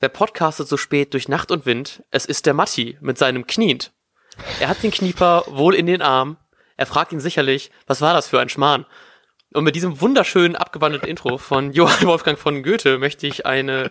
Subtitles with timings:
[0.00, 2.02] wer podcastet so spät durch Nacht und Wind?
[2.10, 3.92] Es ist der Matti mit seinem Kniend.
[4.60, 6.36] Er hat den Knieper wohl in den Arm.
[6.76, 8.86] Er fragt ihn sicherlich, was war das für ein Schmarrn?
[9.54, 13.90] Und mit diesem wunderschönen abgewandelten Intro von Johann Wolfgang von Goethe möchte ich eine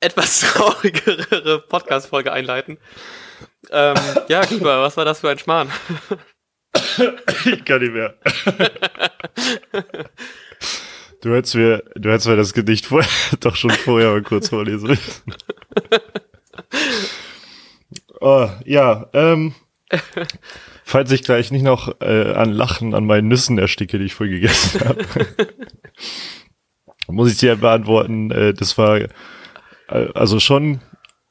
[0.00, 2.78] etwas traurigere Podcast-Folge einleiten.
[3.70, 3.96] Ähm,
[4.28, 5.70] ja, Knieper, was war das für ein Schmarrn?
[7.44, 8.14] ich kann nicht mehr.
[11.20, 13.10] Du hättest mir, du hättest mir das Gedicht vorher,
[13.40, 15.22] doch schon vorher mal kurz vorlesen müssen.
[18.20, 19.54] oh, ja, ähm,
[20.84, 24.40] falls ich gleich nicht noch äh, an Lachen an meinen Nüssen ersticke, die ich vorhin
[24.40, 25.04] gegessen habe,
[27.08, 29.08] muss ich dir beantworten, äh, das war äh,
[29.88, 30.80] also schon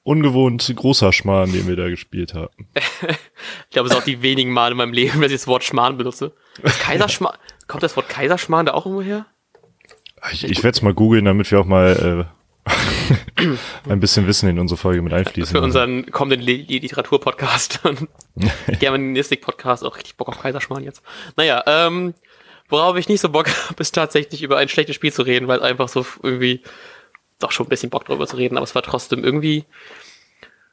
[0.03, 2.67] ungewohnt großer Schmarrn, den wir da gespielt haben.
[2.76, 5.63] ich glaube, es ist auch die wenigen Male in meinem Leben, dass ich das Wort
[5.63, 6.34] Schmarrn benutze.
[6.63, 7.37] Kaiserschmarrn,
[7.67, 9.26] kommt das Wort Kaiserschmarrn da auch irgendwo her?
[10.31, 12.39] Ich, ich werde es mal googeln, damit wir auch mal äh,
[13.89, 15.55] ein bisschen Wissen in unsere Folge mit einfließen.
[15.55, 17.81] Für unseren kommenden Literatur-Podcast.
[18.79, 21.01] Germanistik-Podcast, auch richtig Bock auf Kaiserschmarrn jetzt.
[21.35, 22.13] Naja, ähm,
[22.67, 25.61] worauf ich nicht so Bock habe, ist tatsächlich über ein schlechtes Spiel zu reden, weil
[25.61, 26.61] einfach so irgendwie
[27.39, 29.65] doch schon ein bisschen Bock drüber zu reden, aber es war trotzdem irgendwie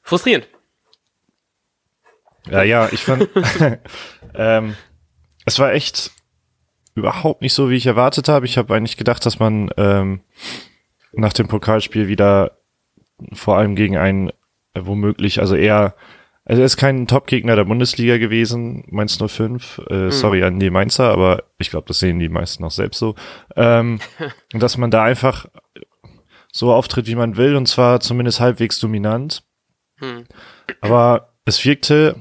[0.02, 0.48] frustrierend.
[2.48, 3.28] Ja, ja, ich fand,
[4.34, 4.76] ähm,
[5.44, 6.12] es war echt
[6.96, 8.46] überhaupt nicht so, wie ich erwartet habe.
[8.46, 10.20] Ich habe eigentlich gedacht, dass man ähm,
[11.12, 12.58] nach dem Pokalspiel wieder
[13.32, 14.30] vor allem gegen einen
[14.74, 15.94] äh, womöglich, also eher,
[16.44, 20.10] also er ist kein Top-Gegner der Bundesliga gewesen, Mainz 05, äh, mhm.
[20.10, 23.14] sorry an die Mainzer, aber ich glaube, das sehen die meisten auch selbst so,
[23.56, 24.00] ähm,
[24.52, 25.46] dass man da einfach
[26.50, 29.44] so auftritt, wie man will, und zwar zumindest halbwegs dominant.
[30.00, 30.24] Mhm.
[30.80, 32.16] Aber es wirkte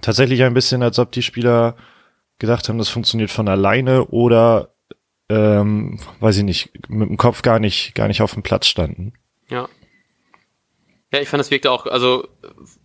[0.00, 1.76] tatsächlich ein bisschen, als ob die Spieler
[2.38, 4.74] gedacht haben, das funktioniert von alleine oder
[5.28, 9.12] ähm, weiß ich nicht, mit dem Kopf gar nicht, gar nicht auf dem Platz standen.
[9.48, 9.68] Ja.
[11.12, 12.28] Ja, ich fand, das wirkte auch, also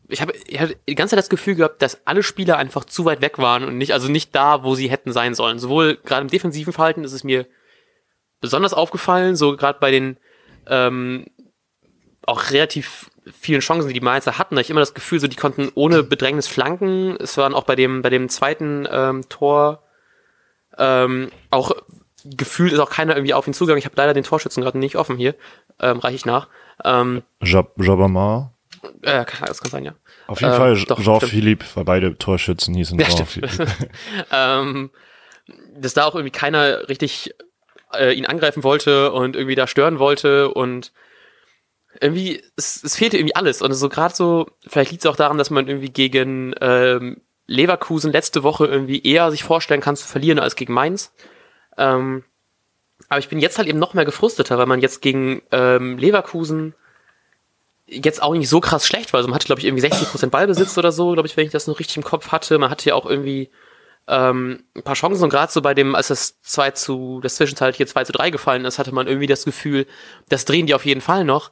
[0.07, 3.03] ich habe ich hab die ganze Zeit das Gefühl gehabt, dass alle Spieler einfach zu
[3.05, 5.59] weit weg waren und nicht, also nicht da, wo sie hätten sein sollen.
[5.59, 7.47] Sowohl gerade im defensiven Verhalten ist es mir
[8.39, 10.17] besonders aufgefallen, so gerade bei den
[10.67, 11.25] ähm,
[12.25, 15.35] auch relativ vielen Chancen, die die Mainzer hatten, da ich immer das Gefühl, so die
[15.35, 17.15] konnten ohne Bedrängnis flanken.
[17.19, 19.83] Es waren auch bei dem bei dem zweiten ähm, Tor
[20.77, 21.71] ähm, auch
[22.25, 23.79] gefühlt ist auch keiner irgendwie auf ihn zugegangen.
[23.79, 25.35] Ich habe leider den Torschützen gerade nicht offen hier,
[25.79, 26.47] ähm, reiche ich nach.
[26.83, 28.53] Ähm, Jab Jabamar.
[29.01, 29.93] Äh, das kann sein, ja.
[30.27, 33.67] Auf jeden ähm, Fall Jean-Philippe, weil beide Torschützen hießen ja, Jean-Philippe.
[34.31, 34.91] ähm,
[35.75, 37.33] dass da auch irgendwie keiner richtig
[37.93, 40.91] äh, ihn angreifen wollte und irgendwie da stören wollte und
[41.99, 43.61] irgendwie, es, es fehlte irgendwie alles.
[43.61, 48.11] Und so gerade so, vielleicht liegt es auch daran, dass man irgendwie gegen ähm, Leverkusen
[48.11, 51.13] letzte Woche irgendwie eher sich vorstellen kann zu verlieren als gegen Mainz.
[51.77, 52.23] Ähm,
[53.09, 56.73] aber ich bin jetzt halt eben noch mehr gefrusteter, weil man jetzt gegen ähm, Leverkusen
[57.85, 59.19] jetzt auch nicht so krass schlecht war.
[59.19, 61.67] Also man hatte, glaube ich, irgendwie 60% Ballbesitz oder so, glaube ich, wenn ich das
[61.67, 62.57] noch richtig im Kopf hatte.
[62.57, 63.49] Man hatte ja auch irgendwie
[64.07, 67.75] ähm, ein paar Chancen und gerade so bei dem, als das 2 zu, das Zwischenzeit
[67.75, 69.85] hier 2 zu 3 gefallen ist, hatte man irgendwie das Gefühl,
[70.29, 71.51] das drehen die auf jeden Fall noch.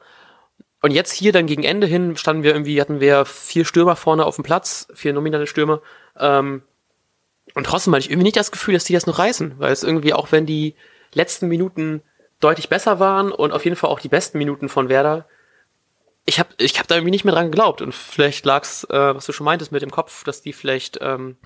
[0.82, 4.26] Und jetzt hier dann gegen Ende hin standen wir irgendwie, hatten wir vier Stürmer vorne
[4.26, 5.82] auf dem Platz, vier nominale Stürmer.
[6.18, 6.64] Ähm,
[7.54, 9.84] und trotzdem hatte ich irgendwie nicht das Gefühl, dass die das noch reißen, weil es
[9.84, 10.76] irgendwie, auch wenn die
[11.14, 12.02] letzten Minuten
[12.40, 15.28] deutlich besser waren und auf jeden Fall auch die besten Minuten von Werder,
[16.26, 17.82] ich habe ich hab da irgendwie nicht mehr dran geglaubt.
[17.82, 21.38] Und vielleicht lag's, äh, was du schon meintest mit dem Kopf, dass die vielleicht, ähm,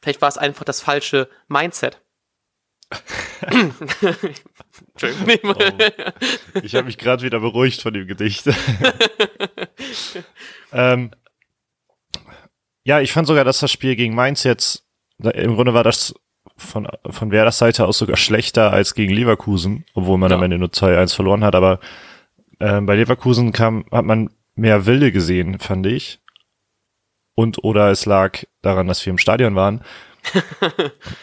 [0.00, 2.00] vielleicht war es einfach das falsche Mindset.
[4.94, 5.54] Entschuldigung.
[5.58, 6.60] Oh.
[6.62, 8.46] Ich habe mich gerade wieder beruhigt von dem Gedicht.
[10.72, 11.10] ähm,
[12.84, 14.84] ja, ich fand sogar, dass das Spiel gegen Mainz jetzt,
[15.18, 16.14] im Grunde war das
[16.56, 20.36] von, von Werders Seite aus sogar schlechter als gegen Leverkusen, obwohl man ja.
[20.36, 21.80] am Ende nur 2-1 verloren hat, aber
[22.58, 26.20] äh, bei Leverkusen kam, hat man mehr Wilde gesehen, fand ich.
[27.34, 29.82] Und oder es lag daran, dass wir im Stadion waren.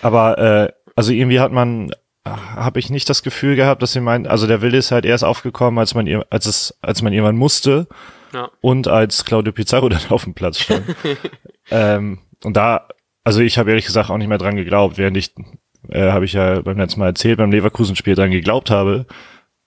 [0.02, 1.91] aber äh, also irgendwie hat man
[2.27, 5.24] habe ich nicht das Gefühl gehabt, dass sie meinen, also der Wille ist halt erst
[5.24, 7.88] aufgekommen, als man als es, als man irgendwann musste
[8.33, 8.50] ja.
[8.62, 10.83] und als Claudio Pizarro dann auf dem Platz stand.
[11.71, 12.88] ähm, und da,
[13.24, 15.36] also ich habe ehrlich gesagt auch nicht mehr dran geglaubt, während ich,
[15.89, 19.06] äh, habe ich ja beim letzten Mal erzählt, beim Leverkusen-Spiel dran geglaubt habe,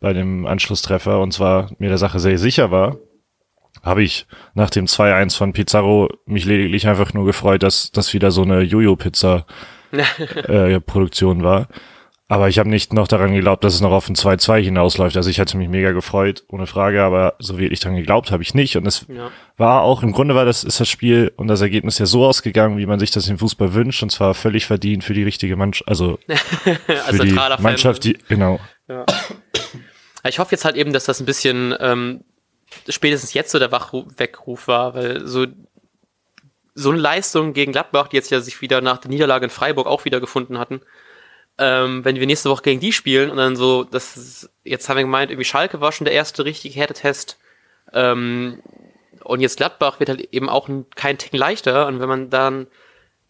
[0.00, 2.96] bei dem Anschlusstreffer, und zwar mir der Sache sehr sicher war,
[3.82, 8.32] habe ich nach dem 2-1 von Pizarro mich lediglich einfach nur gefreut, dass das wieder
[8.32, 9.46] so eine Jojo-Pizza
[10.48, 11.68] äh, Produktion war.
[12.30, 15.16] Aber ich habe nicht noch daran geglaubt, dass es noch auf ein 2-2 hinausläuft.
[15.16, 18.52] Also ich hatte mich mega gefreut, ohne Frage, aber so wirklich dran geglaubt habe ich
[18.52, 18.76] nicht.
[18.76, 19.30] Und es ja.
[19.56, 22.76] war auch, im Grunde war das, ist das Spiel und das Ergebnis ja so ausgegangen,
[22.76, 25.88] wie man sich das im Fußball wünscht, und zwar völlig verdient für die richtige Mannschaft,
[25.88, 26.18] also
[27.06, 28.60] für die Mannschaft, die, genau.
[28.88, 29.06] Ja.
[30.28, 32.24] Ich hoffe jetzt halt eben, dass das ein bisschen ähm,
[32.88, 35.46] spätestens jetzt so der Wachruf, Weckruf war, weil so
[36.78, 39.88] so eine Leistung gegen Gladbach, die jetzt ja sich wieder nach der Niederlage in Freiburg
[39.88, 40.80] auch wieder gefunden hatten,
[41.58, 44.96] ähm, wenn wir nächste Woche gegen die spielen und dann so, das ist, jetzt haben
[44.96, 47.36] wir gemeint, irgendwie Schalke war schon der erste richtige Härtetest.
[47.92, 48.62] Ähm,
[49.24, 51.88] und jetzt Gladbach wird halt eben auch kein Ticken leichter.
[51.88, 52.68] Und wenn man dann,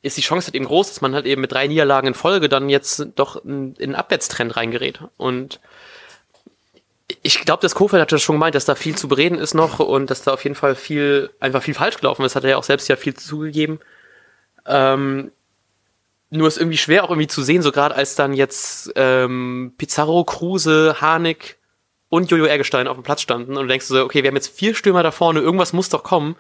[0.03, 2.51] ist die Chance halt eben groß, dass man halt eben mit drei Niederlagen in Folge
[2.51, 5.01] dann jetzt doch in, in einen Abwärtstrend reingerät.
[5.17, 5.59] Und
[7.23, 9.79] ich glaube, das Kofeld hat das schon gemeint, dass da viel zu bereden ist noch
[9.79, 12.37] und dass da auf jeden Fall viel, einfach viel falsch gelaufen ist.
[12.37, 13.81] Hat er ja auch selbst ja viel zugegeben.
[14.67, 15.33] Ähm,
[16.31, 20.25] nur ist irgendwie schwer auch irgendwie zu sehen, so gerade als dann jetzt ähm, Pizarro,
[20.25, 21.57] Kruse, Harnik
[22.11, 24.55] und Jojo Ergestein auf dem Platz standen und du denkst so, okay, wir haben jetzt
[24.55, 26.37] vier Stürmer da vorne, irgendwas muss doch kommen.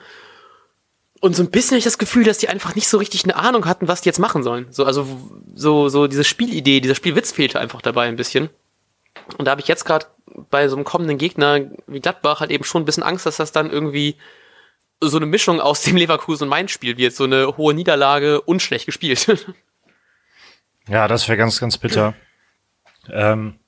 [1.21, 3.35] Und so ein bisschen habe ich das Gefühl, dass die einfach nicht so richtig eine
[3.35, 4.67] Ahnung hatten, was die jetzt machen sollen.
[4.71, 5.06] So, also
[5.55, 8.50] so, so diese Spielidee, dieser Spielwitz fehlte einfach dabei ein bisschen.
[9.37, 10.06] Und da habe ich jetzt gerade
[10.50, 13.53] bei so einem kommenden Gegner wie Gladbach halt eben schon ein bisschen Angst, dass das
[13.53, 14.17] dann irgendwie
[15.00, 18.62] so eine Mischung aus dem Leverkusen und Mainz Spiel wird, so eine hohe Niederlage und
[18.62, 19.47] schlecht gespielt.
[20.91, 22.15] Ja, das wäre ganz, ganz bitter.
[23.12, 23.59] Ähm,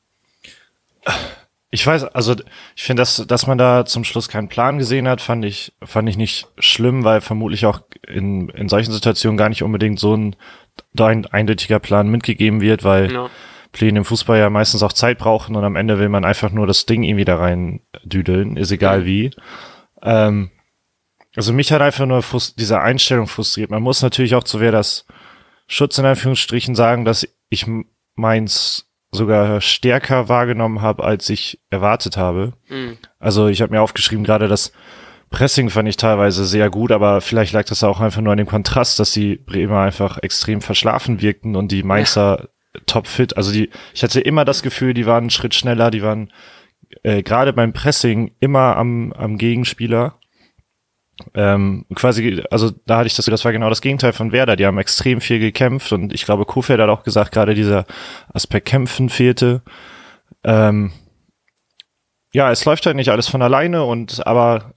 [1.71, 2.35] ich weiß, also
[2.75, 6.09] ich finde, dass, dass man da zum Schluss keinen Plan gesehen hat, fand ich, fand
[6.09, 10.35] ich nicht schlimm, weil vermutlich auch in, in solchen Situationen gar nicht unbedingt so ein,
[10.99, 13.31] ein eindeutiger Plan mitgegeben wird, weil ja.
[13.73, 16.67] Pläne im Fußball ja meistens auch Zeit brauchen und am Ende will man einfach nur
[16.67, 19.31] das Ding irgendwie da rein düdeln, ist egal wie.
[20.03, 20.51] Ähm,
[21.37, 22.25] also mich hat einfach nur
[22.59, 23.71] diese Einstellung frustriert.
[23.71, 25.07] Man muss natürlich auch zu wer das
[25.69, 27.67] Schutz in Anführungsstrichen sagen, dass ich
[28.17, 32.53] meins sogar stärker wahrgenommen habe, als ich erwartet habe.
[32.69, 32.99] Mhm.
[33.19, 34.73] Also ich habe mir aufgeschrieben, gerade das
[35.31, 38.49] Pressing fand ich teilweise sehr gut, aber vielleicht lag das auch einfach nur an dem
[38.49, 42.49] Kontrast, dass die Bremer einfach extrem verschlafen wirkten und die Mainzer ja.
[42.87, 43.37] Topfit.
[43.37, 46.33] Also die, ich hatte immer das Gefühl, die waren einen Schritt schneller, die waren
[47.03, 50.21] äh, gerade beim Pressing immer am, am Gegenspieler
[51.35, 54.57] ähm, quasi, also da hatte ich das, das war genau das Gegenteil von Werder.
[54.57, 57.85] Die haben extrem viel gekämpft und ich glaube, Kofeld hat auch gesagt, gerade dieser
[58.33, 59.63] Aspekt Kämpfen fehlte.
[60.45, 60.93] Ähm,
[62.33, 64.75] ja, es läuft halt nicht alles von alleine und aber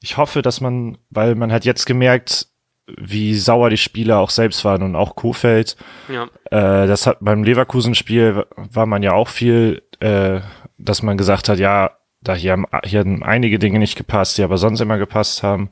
[0.00, 2.47] ich hoffe, dass man, weil man hat jetzt gemerkt,
[2.96, 5.76] wie sauer die Spieler auch selbst waren und auch Kofeld.
[6.08, 6.24] Ja.
[6.50, 10.40] Äh, das hat beim Leverkusen-Spiel war man ja auch viel, äh,
[10.78, 14.42] dass man gesagt hat, ja, da hier haben, hier haben einige Dinge nicht gepasst, die
[14.42, 15.70] aber sonst immer gepasst haben.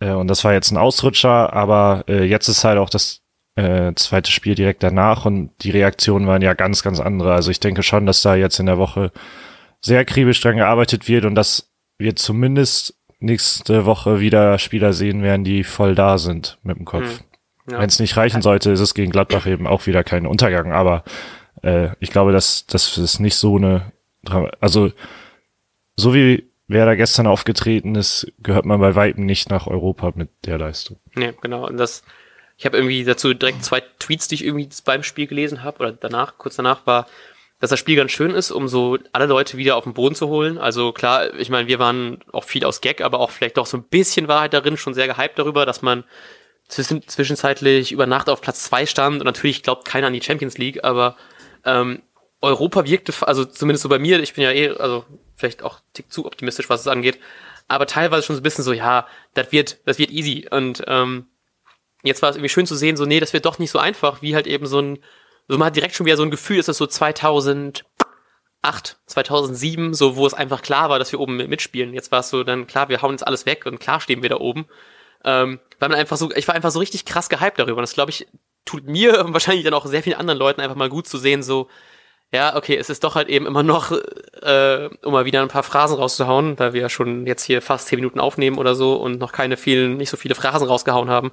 [0.00, 3.22] Äh, und das war jetzt ein Ausrutscher, aber äh, jetzt ist halt auch das
[3.56, 7.32] äh, zweite Spiel direkt danach und die Reaktionen waren ja ganz, ganz andere.
[7.34, 9.12] Also ich denke schon, dass da jetzt in der Woche
[9.80, 15.44] sehr akribisch dran gearbeitet wird und dass wir zumindest nächste Woche wieder Spieler sehen werden,
[15.44, 17.20] die voll da sind mit dem Kopf.
[17.20, 17.72] Mhm.
[17.72, 17.78] Ja.
[17.78, 20.72] Wenn es nicht reichen sollte, ist es gegen Gladbach eben auch wieder kein Untergang.
[20.72, 21.02] Aber
[21.62, 23.92] äh, ich glaube, dass das ist nicht so eine,
[24.60, 24.92] also
[25.96, 30.30] so wie wer da gestern aufgetreten ist, gehört man bei Weitem nicht nach Europa mit
[30.44, 30.98] der Leistung.
[31.16, 31.66] Ja, genau.
[31.66, 32.02] Und das,
[32.56, 35.92] ich habe irgendwie dazu direkt zwei Tweets, die ich irgendwie beim Spiel gelesen habe, oder
[35.92, 37.06] danach, kurz danach, war,
[37.64, 40.28] dass das Spiel ganz schön ist, um so alle Leute wieder auf den Boden zu
[40.28, 40.58] holen.
[40.58, 43.78] Also klar, ich meine, wir waren auch viel aus Gag, aber auch vielleicht doch so
[43.78, 46.04] ein bisschen Wahrheit darin, schon sehr gehypt darüber, dass man
[46.68, 50.84] zwischenzeitlich über Nacht auf Platz zwei stand und natürlich glaubt keiner an die Champions League,
[50.84, 51.16] aber
[51.64, 52.02] ähm,
[52.42, 56.12] Europa wirkte, also zumindest so bei mir, ich bin ja eh, also vielleicht auch tick
[56.12, 57.18] zu optimistisch, was es angeht,
[57.66, 60.46] aber teilweise schon so ein bisschen so, ja, das wird, das wird easy.
[60.50, 61.28] Und ähm,
[62.02, 64.20] jetzt war es irgendwie schön zu sehen, so, nee, das wird doch nicht so einfach,
[64.20, 64.98] wie halt eben so ein,
[65.48, 67.84] so man hat direkt schon wieder so ein Gefühl, ist das so 2008,
[69.06, 71.92] 2007, so, wo es einfach klar war, dass wir oben mitspielen.
[71.92, 74.30] Jetzt war es so, dann klar, wir hauen jetzt alles weg und klar stehen wir
[74.30, 74.66] da oben.
[75.24, 77.78] Ähm, weil man einfach so, ich war einfach so richtig krass gehypt darüber.
[77.78, 78.26] Und das glaube ich,
[78.64, 81.42] tut mir und wahrscheinlich dann auch sehr vielen anderen Leuten einfach mal gut zu sehen,
[81.42, 81.68] so,
[82.34, 85.62] ja, okay, es ist doch halt eben immer noch, äh, um mal wieder ein paar
[85.62, 89.20] Phrasen rauszuhauen, da wir ja schon jetzt hier fast zehn Minuten aufnehmen oder so und
[89.20, 91.30] noch keine vielen, nicht so viele Phrasen rausgehauen haben.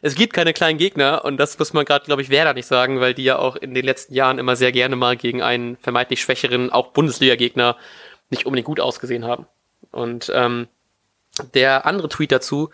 [0.00, 2.98] Es gibt keine kleinen Gegner und das muss man gerade, glaube ich, Werder nicht sagen,
[2.98, 6.22] weil die ja auch in den letzten Jahren immer sehr gerne mal gegen einen vermeintlich
[6.22, 7.76] schwächeren, auch Bundesliga-Gegner
[8.30, 9.46] nicht unbedingt gut ausgesehen haben.
[9.90, 10.68] Und ähm,
[11.52, 12.70] der andere Tweet dazu,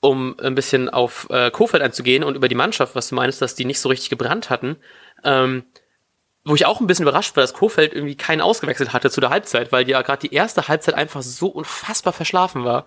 [0.00, 3.54] um ein bisschen auf äh, Kofeld einzugehen und über die Mannschaft, was du meinst, dass
[3.54, 4.76] die nicht so richtig gebrannt hatten,
[5.24, 5.64] ähm,
[6.44, 9.30] wo ich auch ein bisschen überrascht war, dass Kofeld irgendwie keinen ausgewechselt hatte zu der
[9.30, 12.86] Halbzeit, weil ja gerade die erste Halbzeit einfach so unfassbar verschlafen war.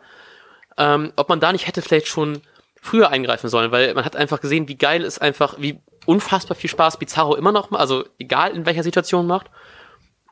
[0.78, 2.42] Ähm, ob man da nicht hätte vielleicht schon
[2.80, 6.70] früher eingreifen sollen, weil man hat einfach gesehen, wie geil es einfach, wie unfassbar viel
[6.70, 9.48] Spaß Bizarro immer noch, also egal in welcher Situation macht.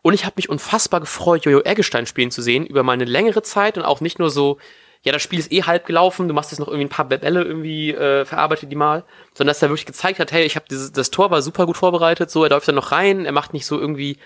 [0.03, 3.41] Und ich habe mich unfassbar gefreut, Jojo Eggestein spielen zu sehen, über mal eine längere
[3.41, 4.59] Zeit und auch nicht nur so
[5.05, 7.43] ja, das Spiel ist eh halb gelaufen, du machst jetzt noch irgendwie ein paar Bälle
[7.43, 10.91] irgendwie, äh, verarbeitet die mal, sondern dass er wirklich gezeigt hat, hey, ich habe dieses,
[10.91, 13.65] das Tor war super gut vorbereitet, so, er läuft dann noch rein, er macht nicht
[13.65, 14.17] so irgendwie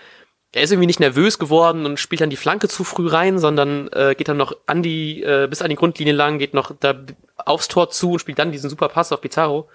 [0.52, 3.88] er ist irgendwie nicht nervös geworden und spielt dann die Flanke zu früh rein, sondern
[3.92, 6.94] äh, geht dann noch an die, äh, bis an die Grundlinie lang, geht noch da
[7.36, 9.68] aufs Tor zu und spielt dann diesen super Pass auf Pizarro.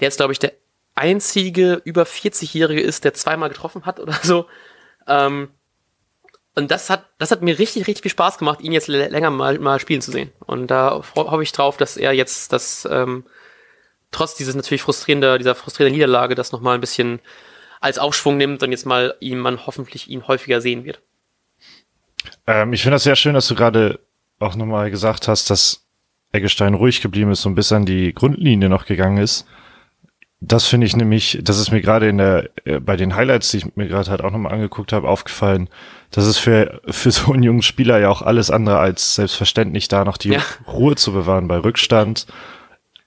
[0.00, 0.52] Der jetzt, glaube ich, der
[0.94, 4.46] einzige über 40-Jährige ist, der zweimal getroffen hat oder so.
[5.06, 5.50] Ähm,
[6.54, 9.58] und das hat, das hat mir richtig, richtig viel Spaß gemacht, ihn jetzt länger mal,
[9.58, 10.30] mal spielen zu sehen.
[10.46, 13.24] Und da hoffe ich drauf, dass er jetzt das, ähm,
[14.12, 17.20] trotz dieses natürlich frustrierender, dieser frustrierenden Niederlage, das nochmal ein bisschen
[17.80, 21.00] als Aufschwung nimmt und jetzt mal ihn, man hoffentlich ihn häufiger sehen wird.
[22.46, 23.98] Ähm, ich finde das sehr schön, dass du gerade
[24.38, 25.84] auch nochmal gesagt hast, dass
[26.32, 29.46] Eggestein ruhig geblieben ist und bis an die Grundlinie noch gegangen ist.
[30.40, 33.58] Das finde ich nämlich, das ist mir gerade in der, äh, bei den Highlights, die
[33.58, 35.68] ich mir gerade halt auch nochmal angeguckt habe, aufgefallen.
[36.10, 40.04] Das ist für, für so einen jungen Spieler ja auch alles andere als selbstverständlich, da
[40.04, 40.40] noch die ja.
[40.66, 42.26] Ruhe zu bewahren bei Rückstand.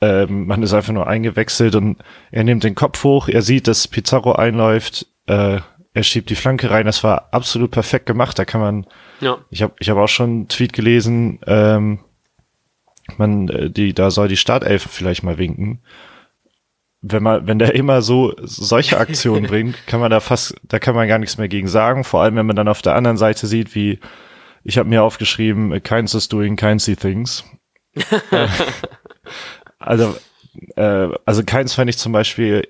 [0.02, 1.98] Ähm, man ist einfach nur eingewechselt und
[2.32, 5.60] er nimmt den Kopf hoch, er sieht, dass Pizarro einläuft, äh,
[5.94, 6.86] er schiebt die Flanke rein.
[6.86, 8.38] Das war absolut perfekt gemacht.
[8.38, 8.86] Da kann man,
[9.20, 9.40] ja.
[9.50, 12.00] ich habe ich hab auch schon einen Tweet gelesen, ähm,
[13.18, 15.82] man, äh, die, da soll die Startelf vielleicht mal winken
[17.02, 20.96] wenn man, wenn der immer so solche Aktionen bringt, kann man da fast, da kann
[20.96, 22.04] man gar nichts mehr gegen sagen.
[22.04, 24.00] Vor allem, wenn man dann auf der anderen Seite sieht, wie
[24.64, 27.46] ich habe mir aufgeschrieben, Keins is doing Kindsy things.
[29.80, 30.16] also,
[30.76, 32.68] äh, also Keins fand ich zum Beispiel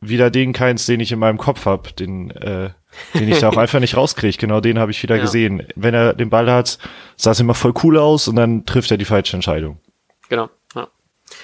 [0.00, 2.70] wieder den Keins, den ich in meinem Kopf habe, den, äh,
[3.14, 4.36] den ich da auch einfach nicht rauskriege.
[4.36, 5.22] Genau den habe ich wieder ja.
[5.22, 5.66] gesehen.
[5.74, 6.78] Wenn er den Ball hat,
[7.16, 9.78] sah es immer voll cool aus und dann trifft er die falsche Entscheidung.
[10.28, 10.50] Genau.
[10.74, 10.88] Ja.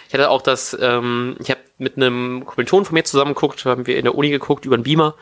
[0.08, 3.87] Ich hatte auch das, ähm, ich habe mit einem Kommilitonen von mir zusammen geguckt, haben
[3.87, 5.15] wir in der Uni geguckt über einen Beamer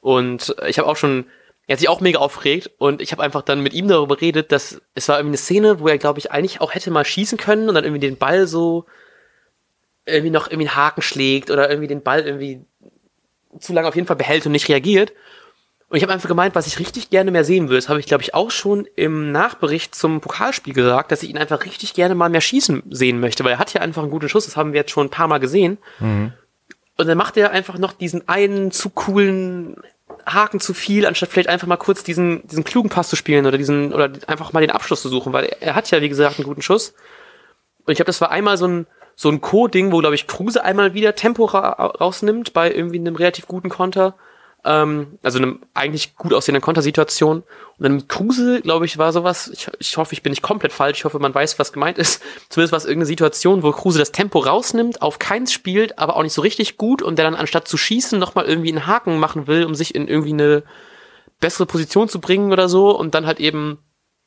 [0.00, 1.26] und ich habe auch schon,
[1.66, 4.52] er hat sich auch mega aufgeregt und ich habe einfach dann mit ihm darüber geredet,
[4.52, 7.38] dass es war irgendwie eine Szene, wo er, glaube ich, eigentlich auch hätte mal schießen
[7.38, 8.86] können und dann irgendwie den Ball so
[10.04, 12.64] irgendwie noch irgendwie einen Haken schlägt oder irgendwie den Ball irgendwie
[13.60, 15.12] zu lange auf jeden Fall behält und nicht reagiert.
[15.90, 18.06] Und ich habe einfach gemeint, was ich richtig gerne mehr sehen will, das habe ich,
[18.06, 22.14] glaube ich, auch schon im Nachbericht zum Pokalspiel gesagt, dass ich ihn einfach richtig gerne
[22.14, 24.72] mal mehr schießen sehen möchte, weil er hat ja einfach einen guten Schuss, das haben
[24.72, 25.78] wir jetzt schon ein paar Mal gesehen.
[25.98, 26.32] Mhm.
[26.98, 29.76] Und dann macht er einfach noch diesen einen zu coolen
[30.26, 33.56] Haken zu viel, anstatt vielleicht einfach mal kurz diesen, diesen klugen Pass zu spielen oder
[33.56, 36.46] diesen, oder einfach mal den Abschluss zu suchen, weil er hat ja, wie gesagt, einen
[36.46, 36.94] guten Schuss.
[37.86, 40.62] Und ich glaube, das war einmal so ein, so ein Co-Ding, wo, glaube ich, Kruse
[40.62, 44.14] einmal wieder Tempo ra rausnimmt bei irgendwie einem relativ guten Konter
[44.64, 47.38] ähm, also einem eigentlich gut aussehenden Kontersituation.
[47.38, 50.72] Und dann mit Kruse, glaube ich, war sowas, ich, ich hoffe, ich bin nicht komplett
[50.72, 52.22] falsch, ich hoffe, man weiß, was gemeint ist.
[52.48, 56.22] Zumindest war es irgendeine Situation, wo Kruse das Tempo rausnimmt, auf keins spielt, aber auch
[56.22, 59.46] nicht so richtig gut und der dann anstatt zu schießen nochmal irgendwie einen Haken machen
[59.46, 60.64] will, um sich in irgendwie eine
[61.40, 63.78] bessere Position zu bringen oder so und dann halt eben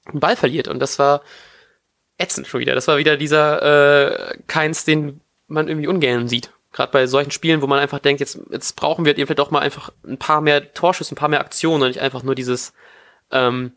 [0.06, 0.68] einen Ball verliert.
[0.68, 1.22] Und das war
[2.18, 2.76] ätzend schon wieder.
[2.76, 6.52] Das war wieder dieser äh, Keins, den man irgendwie ungern sieht.
[6.72, 9.60] Gerade bei solchen Spielen, wo man einfach denkt, jetzt, jetzt brauchen wir vielleicht doch mal
[9.60, 12.74] einfach ein paar mehr Torschüsse, ein paar mehr Aktionen und nicht einfach nur dieses,
[13.30, 13.74] ähm,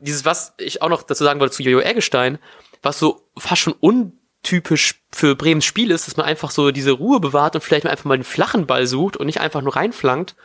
[0.00, 2.38] dieses, was ich auch noch dazu sagen wollte zu Jojo Eggestein,
[2.82, 7.20] was so fast schon untypisch für Bremens Spiel ist, dass man einfach so diese Ruhe
[7.20, 10.36] bewahrt und vielleicht mal einfach mal einen flachen Ball sucht und nicht einfach nur reinflankt,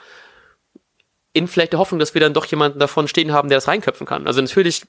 [1.31, 4.07] in vielleicht der Hoffnung, dass wir dann doch jemanden davon stehen haben, der das reinköpfen
[4.07, 4.27] kann.
[4.27, 4.83] Also natürlich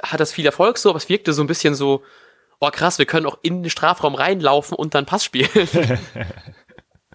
[0.00, 2.02] hat das viel Erfolg so, aber es wirkte so ein bisschen so,
[2.62, 5.48] oh krass, wir können auch in den Strafraum reinlaufen und dann Pass spielen.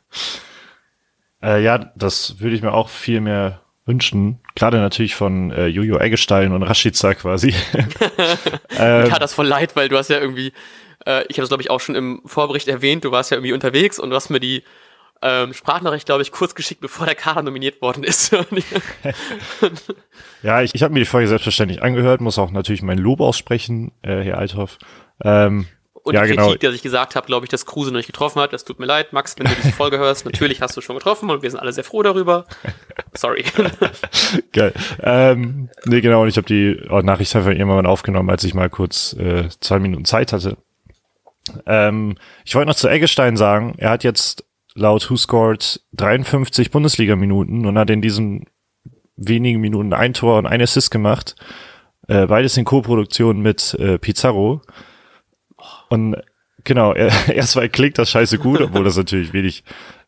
[1.41, 4.39] äh, ja, das würde ich mir auch viel mehr wünschen.
[4.55, 7.55] Gerade natürlich von äh, Jojo Eggestein und Rashica quasi.
[8.77, 10.51] ähm, tat das voll leid, weil du hast ja irgendwie,
[11.05, 13.53] äh, ich habe das glaube ich auch schon im Vorbericht erwähnt, du warst ja irgendwie
[13.53, 14.63] unterwegs und du hast mir die
[15.21, 18.35] ähm, Sprachnachricht, glaube ich, kurz geschickt, bevor der Kader nominiert worden ist.
[20.43, 23.93] ja, ich, ich habe mir die Folge selbstverständlich angehört, muss auch natürlich mein Lob aussprechen,
[24.01, 24.77] äh, Herr Althoff.
[25.23, 25.67] Ähm,
[26.07, 26.71] und ja, die Kritik, genau.
[26.71, 28.53] dass ich gesagt habe, glaube ich, dass Kruse noch nicht getroffen hat.
[28.53, 30.23] Das tut mir leid, Max, wenn du diese Folge hörst.
[30.31, 32.45] Natürlich hast du schon getroffen und wir sind alle sehr froh darüber.
[33.13, 33.43] Sorry.
[34.53, 34.73] Geil.
[35.01, 36.21] Ähm, nee, genau.
[36.21, 39.79] Und ich habe die oh, Nachricht einfach irgendwann aufgenommen, als ich mal kurz äh, zwei
[39.79, 40.55] Minuten Zeit hatte.
[41.65, 44.45] Ähm, ich wollte noch zu Eggestein sagen, er hat jetzt
[44.75, 48.45] laut Who Scored 53 Bundesliga-Minuten und hat in diesen
[49.17, 51.35] wenigen Minuten ein Tor und ein Assist gemacht.
[52.07, 54.61] Äh, beides in Co-Produktion mit äh, Pizarro.
[55.89, 56.15] Und
[56.63, 59.63] genau, er, erstmal klingt das scheiße gut, obwohl das natürlich wenig,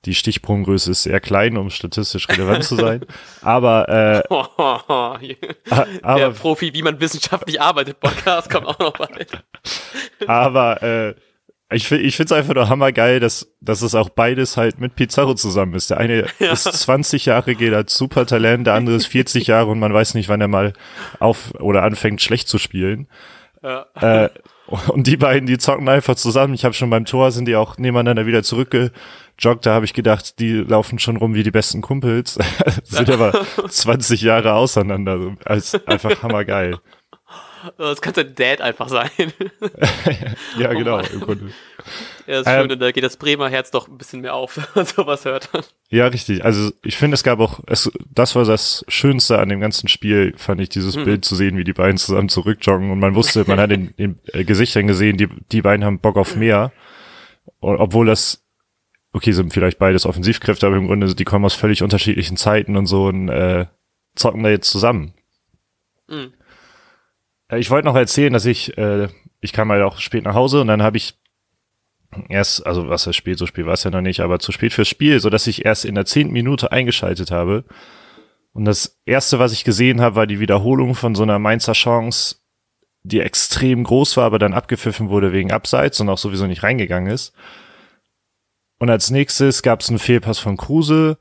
[0.05, 3.05] die Stichprunggröße ist sehr klein, um statistisch relevant zu sein.
[3.41, 9.43] Aber, äh, aber der Profi, wie man wissenschaftlich arbeitet, Podcast kommt auch noch bald.
[10.27, 11.15] aber äh,
[11.71, 15.36] ich, ich finde es einfach nur hammergeil, dass, dass es auch beides halt mit Pizarro
[15.36, 15.91] zusammen ist.
[15.91, 16.51] Der eine ja.
[16.51, 20.29] ist 20 Jahre, geht als Supertalent, der andere ist 40 Jahre und man weiß nicht,
[20.29, 20.74] wann er mal
[21.19, 23.07] auf oder anfängt schlecht zu spielen.
[23.62, 23.86] Ja.
[24.01, 24.29] Äh,
[24.69, 26.53] Und die beiden, die zocken einfach zusammen.
[26.53, 29.65] Ich habe schon beim Tor, sind die auch nebeneinander wieder zurückgejoggt.
[29.65, 32.38] Da habe ich gedacht, die laufen schon rum wie die besten Kumpels.
[32.83, 35.35] sind aber 20 Jahre auseinander.
[35.45, 36.77] Also einfach hammergeil.
[37.77, 39.09] Das könnte Dad einfach sein.
[40.57, 41.51] ja, genau, im Grunde.
[42.27, 44.57] Ja, ist ähm, schön, und da geht das Bremer Herz doch ein bisschen mehr auf,
[44.57, 45.49] wenn man sowas hört.
[45.89, 46.45] Ja, richtig.
[46.45, 50.33] Also ich finde, es gab auch, es, das war das Schönste an dem ganzen Spiel,
[50.37, 51.05] fand ich, dieses mhm.
[51.05, 54.19] Bild zu sehen, wie die beiden zusammen zurückjoggen und man wusste, man hat in den
[54.27, 56.71] äh, Gesichtern gesehen, die, die beiden haben Bock auf mehr.
[57.59, 58.45] Und obwohl das,
[59.11, 62.85] okay, sind vielleicht beides Offensivkräfte, aber im Grunde, die kommen aus völlig unterschiedlichen Zeiten und
[62.85, 63.65] so und äh,
[64.15, 65.13] zocken da jetzt zusammen.
[66.07, 66.33] Mhm.
[67.49, 69.09] Äh, ich wollte noch erzählen, dass ich, äh,
[69.41, 71.15] ich kam halt auch spät nach Hause und dann habe ich
[72.29, 74.73] erst, also was das spät, so spät war es ja noch nicht, aber zu spät
[74.73, 77.65] fürs Spiel, so dass ich erst in der zehnten Minute eingeschaltet habe.
[78.51, 82.37] Und das erste, was ich gesehen habe, war die Wiederholung von so einer Mainzer Chance,
[83.03, 87.11] die extrem groß war, aber dann abgepfiffen wurde wegen Abseits und auch sowieso nicht reingegangen
[87.11, 87.33] ist.
[88.79, 91.17] Und als nächstes gab es einen Fehlpass von Kruse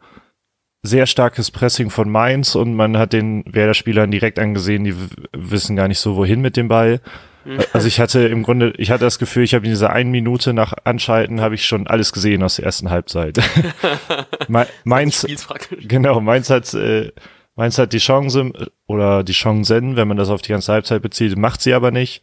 [0.82, 4.94] sehr starkes Pressing von Mainz und man hat den Werder-Spielern direkt angesehen, die
[5.32, 7.00] wissen gar nicht so, wohin mit dem Ball.
[7.44, 7.60] Mhm.
[7.72, 10.52] Also ich hatte im Grunde, ich hatte das Gefühl, ich habe in dieser einen Minute
[10.52, 13.40] nach Anschalten habe ich schon alles gesehen aus der ersten Halbzeit.
[14.84, 15.26] Mainz,
[15.80, 17.10] genau, Mainz hat, äh,
[17.56, 18.52] Mainz hat die Chance
[18.86, 22.22] oder die Chancen, wenn man das auf die ganze Halbzeit bezieht, macht sie aber nicht.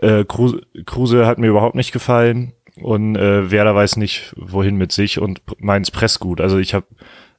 [0.00, 4.92] Äh, Kruse, Kruse hat mir überhaupt nicht gefallen und äh, Werder weiß nicht, wohin mit
[4.92, 6.40] sich und Mainz presst gut.
[6.40, 6.86] Also ich habe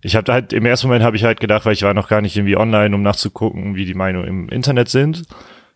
[0.06, 2.22] ich habe halt im ersten Moment habe ich halt gedacht, weil ich war noch gar
[2.22, 5.24] nicht irgendwie online, um nachzugucken, wie die Meinungen im Internet sind.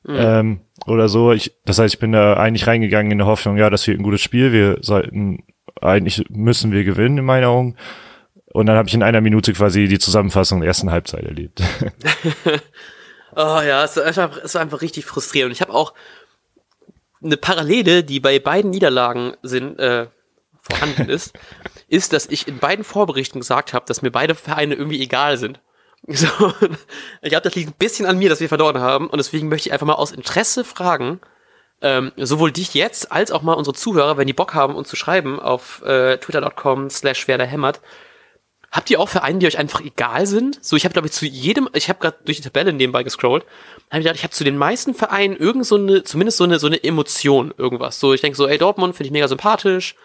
[0.03, 0.15] Mhm.
[0.15, 1.31] Ähm, oder so.
[1.31, 4.03] Ich, das heißt, ich bin da eigentlich reingegangen in der Hoffnung, ja, das wird ein
[4.03, 4.51] gutes Spiel.
[4.51, 5.43] Wir sollten,
[5.81, 7.75] eigentlich müssen wir gewinnen, in meiner Augen.
[8.53, 11.61] Und dann habe ich in einer Minute quasi die Zusammenfassung der ersten Halbzeit erlebt.
[13.35, 15.53] oh ja, es ist einfach, es ist einfach richtig frustrierend.
[15.53, 15.95] Ich habe auch
[17.23, 20.05] eine Parallele, die bei beiden Niederlagen sind, äh,
[20.69, 21.33] vorhanden ist,
[21.87, 25.59] ist, dass ich in beiden Vorberichten gesagt habe, dass mir beide Vereine irgendwie egal sind.
[26.07, 26.27] So,
[27.21, 29.67] ich glaube, das liegt ein bisschen an mir, dass wir verloren haben und deswegen möchte
[29.67, 31.19] ich einfach mal aus Interesse fragen,
[31.81, 34.95] ähm, sowohl dich jetzt als auch mal unsere Zuhörer, wenn die Bock haben, uns zu
[34.95, 37.81] schreiben auf äh, twitter.com slash werderhämmert.
[38.71, 40.63] Habt ihr auch Vereine, die euch einfach egal sind?
[40.63, 43.43] So, ich habe glaube ich zu jedem, ich habe gerade durch die Tabelle nebenbei gescrollt,
[43.89, 46.59] habe ich gedacht, ich habe zu den meisten Vereinen irgend so eine, zumindest so eine,
[46.59, 47.99] so eine Emotion, irgendwas.
[47.99, 49.95] So, ich denke so, ey, Dortmund finde ich mega sympathisch,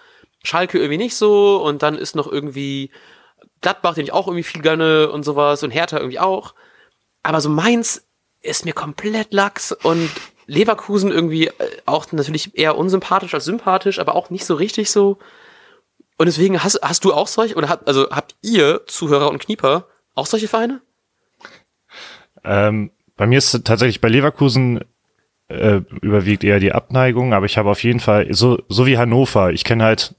[0.44, 2.90] Schalke irgendwie nicht so und dann ist noch irgendwie
[3.60, 6.54] Gladbach, den ich auch irgendwie viel gönne und sowas und Hertha irgendwie auch.
[7.22, 8.06] Aber so Mainz
[8.42, 10.10] ist mir komplett lax und
[10.46, 11.52] Leverkusen irgendwie äh,
[11.86, 15.18] auch natürlich eher unsympathisch als sympathisch, aber auch nicht so richtig so.
[16.18, 19.88] Und deswegen hast, hast du auch solche, oder habt, also habt ihr, Zuhörer und Knieper,
[20.14, 20.82] auch solche Vereine?
[22.44, 24.84] Ähm, bei mir ist tatsächlich bei Leverkusen
[25.48, 29.52] äh, überwiegt eher die Abneigung, aber ich habe auf jeden Fall, so, so wie Hannover,
[29.52, 30.14] ich kenne halt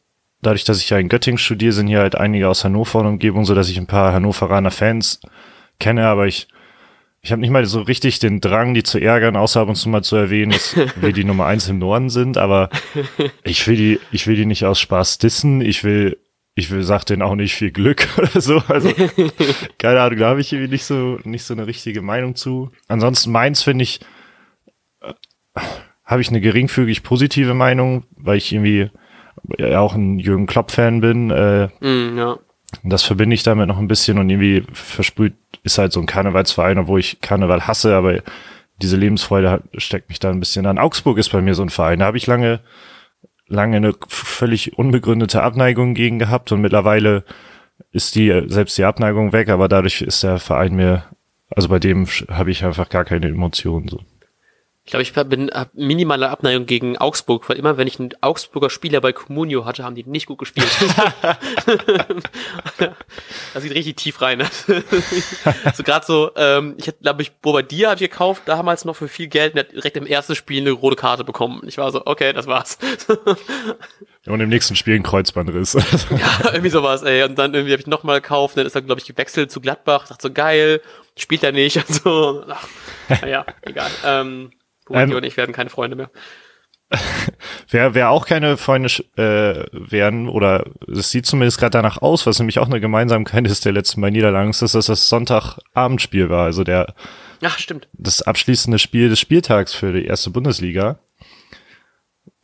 [0.46, 3.46] dadurch, dass ich ja in Göttingen studiere, sind hier halt einige aus Hannover und Umgebung,
[3.46, 5.20] so dass ich ein paar Hannoveraner Fans
[5.80, 6.48] kenne, aber ich
[7.26, 9.90] ich habe nicht mal so richtig den Drang, die zu ärgern, außer ab und zu
[9.90, 12.70] mal zu erwähnen, dass wir die Nummer eins im Norden sind, aber
[13.44, 16.20] ich will die, ich will die nicht aus Spaß dissen, ich will,
[16.54, 18.94] ich will, sag denen auch nicht viel Glück oder so, also,
[19.80, 22.70] keine Ahnung, da habe ich irgendwie nicht so, nicht so eine richtige Meinung zu.
[22.88, 24.02] Ansonsten Mainz finde ich,
[25.02, 25.14] äh,
[26.04, 28.92] habe ich eine geringfügig positive Meinung, weil ich irgendwie,
[29.58, 31.32] ja auch ein Jürgen Klopp-Fan bin.
[31.32, 32.38] Äh, mm, ja.
[32.84, 36.78] Das verbinde ich damit noch ein bisschen und irgendwie versprüht ist halt so ein Karnevalsverein,
[36.78, 38.22] obwohl ich Karneval hasse, aber
[38.82, 40.78] diese Lebensfreude hat, steckt mich da ein bisschen an.
[40.78, 42.00] Augsburg ist bei mir so ein Verein.
[42.00, 42.60] Da habe ich lange,
[43.48, 47.24] lange eine völlig unbegründete Abneigung gegen gehabt und mittlerweile
[47.92, 51.04] ist die, selbst die Abneigung weg, aber dadurch ist der Verein mir,
[51.50, 54.02] also bei dem habe ich einfach gar keine Emotionen so.
[54.88, 58.70] Ich glaube, ich bin hab minimale Abneigung gegen Augsburg, weil immer wenn ich einen Augsburger
[58.70, 60.68] Spieler bei Comunio hatte, haben die nicht gut gespielt.
[63.56, 64.44] das sieht richtig tief rein.
[65.74, 69.26] so gerade so, ähm, ich glaube ich, Bobadilla habe ich gekauft, damals noch für viel
[69.26, 71.64] Geld und hat direkt im ersten Spiel eine rote Karte bekommen.
[71.66, 72.78] Ich war so, okay, das war's.
[74.28, 75.74] und im nächsten Spiel ein Kreuzbandriss.
[75.74, 77.24] ja, irgendwie sowas, ey.
[77.24, 80.08] Und dann irgendwie habe ich nochmal gekauft, dann ist er, glaube ich, gewechselt zu Gladbach,
[80.10, 80.80] dachte so, geil,
[81.18, 82.44] spielt er nicht und so.
[82.48, 82.68] Ach,
[83.10, 83.90] naja, egal.
[84.06, 84.52] Ähm,
[84.86, 86.10] Bugatti ähm, und ich werden keine Freunde mehr.
[87.70, 92.38] wer, wer auch keine Freunde äh, werden, oder es sieht zumindest gerade danach aus, was
[92.40, 96.46] nämlich auch eine Gemeinsamkeit ist der letzten beiden Niederlagen, ist, dass das das Sonntagabendspiel war,
[96.46, 96.94] also der
[97.42, 97.88] Ach, stimmt.
[97.94, 101.00] das abschließende Spiel des Spieltags für die erste Bundesliga.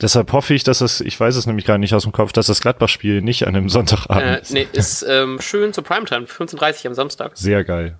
[0.01, 2.47] Deshalb hoffe ich, dass das, ich weiß es nämlich gar nicht aus dem Kopf, dass
[2.47, 4.51] das Gladbach-Spiel nicht an einem Sonntagabend äh, ist.
[4.51, 7.37] Nee, ist ähm, schön zur Primetime, 15.30 am Samstag.
[7.37, 7.99] Sehr geil.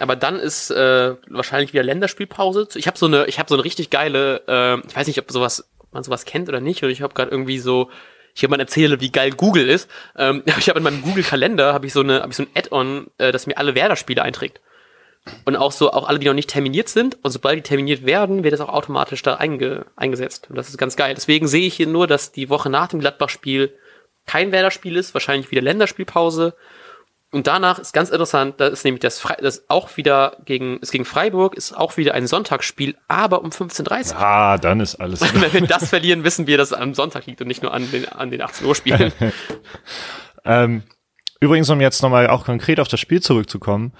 [0.00, 2.68] Aber dann ist äh, wahrscheinlich wieder Länderspielpause.
[2.74, 5.30] Ich habe so eine, ich habe so eine richtig geile, äh, ich weiß nicht, ob
[5.30, 6.82] sowas man sowas kennt oder nicht.
[6.82, 7.90] Und ich habe gerade irgendwie so,
[8.34, 9.90] ich habe mal erzähle, wie geil Google ist.
[10.16, 13.08] Ähm, ich habe in meinem Google-Kalender habe ich so eine, habe ich so ein Add-on,
[13.18, 14.60] äh, das mir alle Werder-Spiele einträgt.
[15.44, 17.18] Und auch so, auch alle, die noch nicht terminiert sind.
[17.22, 20.46] Und sobald die terminiert werden, wird das auch automatisch da einge, eingesetzt.
[20.48, 21.14] Und das ist ganz geil.
[21.14, 23.72] Deswegen sehe ich hier nur, dass die Woche nach dem Gladbach-Spiel
[24.26, 26.54] kein Werder-Spiel ist, wahrscheinlich wieder Länderspielpause.
[27.32, 30.90] Und danach ist ganz interessant, da ist nämlich das, Fre das auch wieder gegen, ist
[30.90, 34.20] gegen Freiburg, ist auch wieder ein Sonntagsspiel, aber um 15.30 Uhr.
[34.20, 35.20] Ah, dann ist alles.
[35.34, 37.88] Wenn wir das verlieren, wissen wir, dass es am Sonntag liegt und nicht nur an
[37.92, 39.12] den, an den 18 Uhr Spielen.
[40.44, 40.82] ähm,
[41.38, 43.92] übrigens, um jetzt nochmal auch konkret auf das Spiel zurückzukommen,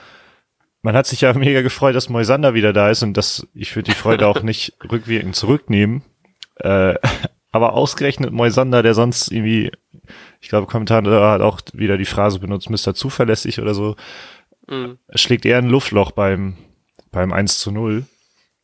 [0.82, 3.90] man hat sich ja mega gefreut, dass Moisander wieder da ist und dass ich würde
[3.90, 6.02] die Freude auch nicht rückwirkend zurücknehmen.
[6.56, 6.94] Äh,
[7.52, 9.70] aber ausgerechnet Moisander, der sonst irgendwie,
[10.40, 12.94] ich glaube, Kommentator hat auch wieder die Phrase benutzt, Mr.
[12.94, 13.96] Zuverlässig oder so,
[14.66, 14.98] mhm.
[15.14, 16.56] schlägt eher ein Luftloch beim,
[17.10, 18.06] beim 1 zu 0.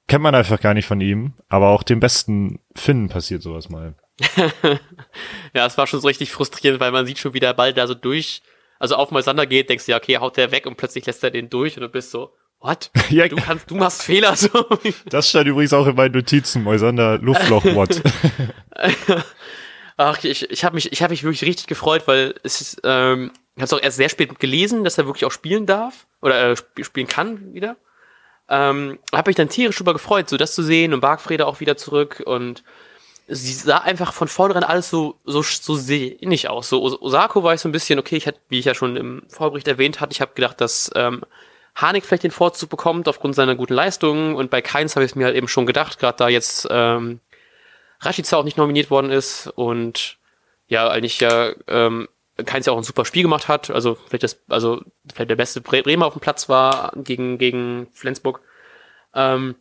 [0.08, 3.94] Kennt man einfach gar nicht von ihm, aber auch dem besten Finnen passiert sowas mal.
[5.54, 7.86] ja, es war schon so richtig frustrierend, weil man sieht schon, wie der Ball da
[7.86, 8.42] so durch,
[8.78, 11.30] also auf Moisander geht, denkst du ja, okay, haut der weg und plötzlich lässt er
[11.30, 12.90] den durch und du bist so, what?
[13.10, 14.48] Ja, du kannst, du machst Fehler so.
[15.08, 18.00] Das stand übrigens auch in meinen Notizen, Moisander Luftloch what.
[19.96, 23.30] Ach, ich, ich habe mich, ich habe mich wirklich richtig gefreut, weil es ist, ähm,
[23.54, 26.52] ich habe es auch erst sehr spät gelesen, dass er wirklich auch spielen darf oder
[26.52, 27.76] äh, spielen kann wieder.
[28.48, 31.76] Ähm, habe mich dann tierisch drüber gefreut, so das zu sehen und Bargfrede auch wieder
[31.76, 32.62] zurück und
[33.26, 35.76] sie sah einfach von vornherein alles so so so
[36.20, 36.68] nicht aus.
[36.68, 39.22] So Osako war ich so ein bisschen okay, ich hatte, wie ich ja schon im
[39.28, 41.22] Vorbericht erwähnt hatte, ich habe gedacht, dass ähm,
[41.74, 45.16] Harnik vielleicht den Vorzug bekommt aufgrund seiner guten Leistungen und bei Keins habe ich es
[45.16, 47.20] mir halt eben schon gedacht, gerade da jetzt ähm,
[48.00, 50.18] Rashica auch nicht nominiert worden ist und
[50.68, 52.08] ja eigentlich ja ähm,
[52.44, 54.82] Keins ja auch ein super Spiel gemacht hat, also vielleicht das, also
[55.12, 58.40] vielleicht der beste Bremer auf dem Platz war gegen gegen Flensburg.
[59.14, 59.54] Ähm,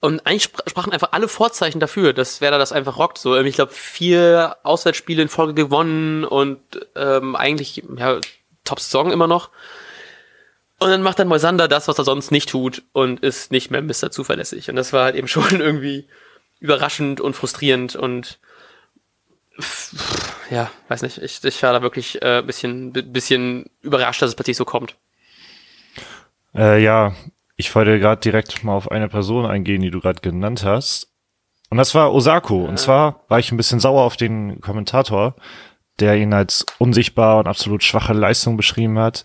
[0.00, 3.18] und eigentlich sprachen einfach alle Vorzeichen dafür, dass Werder das einfach rockt.
[3.18, 6.60] So, ich glaube, vier Auswärtsspiele in Folge gewonnen und
[6.94, 8.20] ähm, eigentlich ja
[8.64, 9.50] Top-Saison immer noch.
[10.78, 13.82] Und dann macht dann Moisander das, was er sonst nicht tut und ist nicht mehr
[13.82, 14.12] Mr.
[14.12, 14.70] Zuverlässig.
[14.70, 16.06] Und das war halt eben schon irgendwie
[16.60, 18.38] überraschend und frustrierend und
[20.50, 24.56] ja, weiß nicht, ich, ich war da wirklich äh, bisschen, bisschen überrascht, dass es plötzlich
[24.56, 24.96] so kommt.
[26.54, 27.14] Äh, ja,
[27.56, 31.08] ich wollte gerade direkt mal auf eine Person eingehen, die du gerade genannt hast.
[31.70, 32.64] Und das war Osako.
[32.64, 35.34] Und zwar war ich ein bisschen sauer auf den Kommentator,
[35.98, 39.24] der ihn als unsichtbar und absolut schwache Leistung beschrieben hat.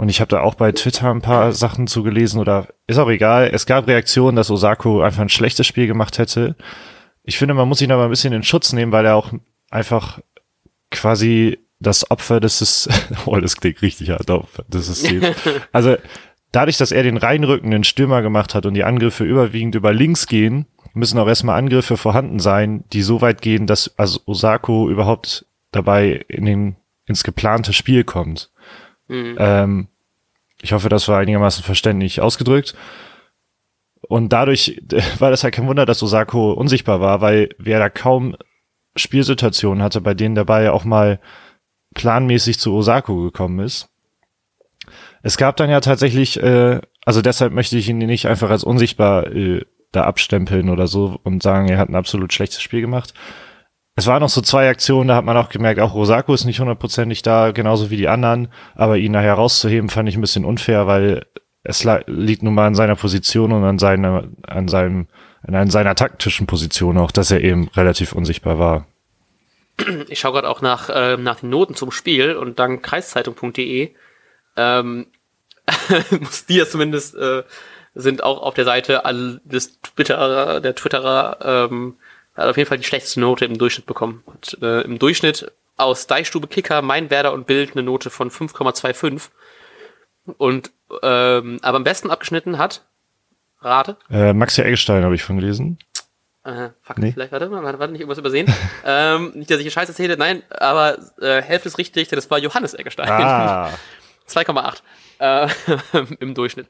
[0.00, 3.50] Und ich habe da auch bei Twitter ein paar Sachen zugelesen oder ist auch egal.
[3.52, 6.56] Es gab Reaktionen, dass Osako einfach ein schlechtes Spiel gemacht hätte.
[7.22, 9.30] Ich finde, man muss ihn aber ein bisschen in Schutz nehmen, weil er auch
[9.68, 10.18] einfach
[10.90, 12.88] quasi das Opfer des ist,
[13.26, 15.36] oh, das klingt richtig hart, Opfer des Systems.
[15.70, 15.96] Also
[16.50, 20.64] dadurch, dass er den reinrückenden Stürmer gemacht hat und die Angriffe überwiegend über links gehen,
[20.94, 26.24] müssen auch erstmal Angriffe vorhanden sein, die so weit gehen, dass also Osako überhaupt dabei
[26.28, 28.50] in den, ins geplante Spiel kommt.
[29.10, 29.36] Mhm.
[29.38, 29.88] Ähm,
[30.62, 32.74] ich hoffe, das war einigermaßen verständlich ausgedrückt.
[34.08, 34.80] Und dadurch
[35.18, 38.36] war das halt kein Wunder, dass Osako unsichtbar war, weil wer da kaum
[38.96, 41.20] Spielsituationen hatte, bei denen dabei auch mal
[41.94, 43.88] planmäßig zu Osako gekommen ist.
[45.22, 49.26] Es gab dann ja tatsächlich, äh, also deshalb möchte ich ihn nicht einfach als unsichtbar
[49.26, 53.12] äh, da abstempeln oder so und sagen, er hat ein absolut schlechtes Spiel gemacht.
[54.00, 56.58] Es waren noch so zwei Aktionen, da hat man auch gemerkt, auch Rosako ist nicht
[56.58, 60.86] hundertprozentig da, genauso wie die anderen, aber ihn nachher rauszuheben, fand ich ein bisschen unfair,
[60.86, 61.26] weil
[61.64, 65.06] es liegt nun mal an seiner Position und an seiner, an seinem,
[65.42, 68.86] an seiner taktischen Position auch, dass er eben relativ unsichtbar war.
[70.08, 73.90] Ich schaue gerade auch nach, äh, nach den Noten zum Spiel und dank kreiszeitung.de
[74.56, 75.06] ähm,
[76.20, 77.42] muss die ja zumindest äh,
[77.94, 79.02] sind auch auf der Seite
[79.44, 81.96] des Twitterer, der Twitterer ähm,
[82.34, 84.22] hat auf jeden Fall die schlechteste Note im Durchschnitt bekommen.
[84.26, 89.30] Und, äh, Im Durchschnitt aus Deichstube Kicker, Mein Werder und Bild eine Note von 5,25.
[90.36, 90.70] Und
[91.02, 92.84] ähm, aber am besten abgeschnitten hat
[93.60, 93.96] Rate.
[94.10, 95.78] Äh, Maxi Eggestein habe ich von gelesen.
[96.42, 97.12] Äh, fuck, nee.
[97.12, 98.52] vielleicht, warte mal, warte, nicht irgendwas übersehen.
[98.84, 102.30] ähm, nicht, dass ich hier Scheiße erzähle, nein, aber äh, Hälfte ist richtig, denn das
[102.30, 103.10] war Johannes Eggestein.
[103.10, 103.70] Ah.
[104.28, 104.80] 2,8
[105.18, 105.48] äh,
[106.20, 106.68] im Durchschnitt.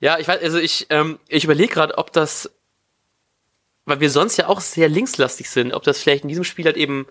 [0.00, 2.50] Ja, ich weiß, also ich, ähm, ich überlege gerade, ob das,
[3.88, 6.76] weil wir sonst ja auch sehr linkslastig sind, ob das vielleicht in diesem Spiel halt
[6.76, 7.06] eben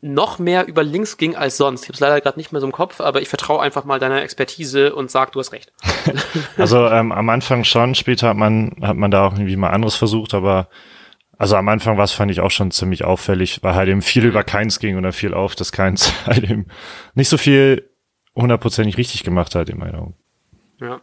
[0.00, 1.82] noch mehr über links ging als sonst.
[1.82, 3.98] Ich habe es leider gerade nicht mehr so im Kopf, aber ich vertraue einfach mal
[3.98, 5.72] deiner Expertise und sag, du hast recht.
[6.56, 9.96] also ähm, am Anfang schon, später hat man hat man da auch irgendwie mal anderes
[9.96, 10.68] versucht, aber
[11.36, 14.24] also am Anfang war es, fand ich auch schon ziemlich auffällig, weil halt eben viel
[14.24, 16.66] über Keins ging oder viel auf, dass Keins halt eben
[17.14, 17.90] nicht so viel
[18.36, 20.14] hundertprozentig richtig gemacht hat, in meiner Augen.
[20.80, 21.00] Ja.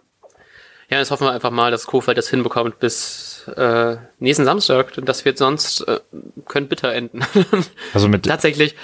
[0.89, 5.05] Ja, jetzt hoffen wir einfach mal, dass Kofeld das hinbekommt bis äh, nächsten Samstag, denn
[5.05, 5.99] das wird sonst, äh,
[6.47, 7.21] könnte bitter enden.
[7.93, 8.75] Also mit, Tatsächlich,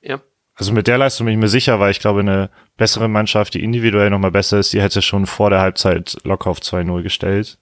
[0.00, 0.20] ja.
[0.54, 3.64] also mit der Leistung bin ich mir sicher, weil ich glaube, eine bessere Mannschaft, die
[3.64, 7.58] individuell nochmal besser ist, die hätte schon vor der Halbzeit locker auf 2-0 gestellt.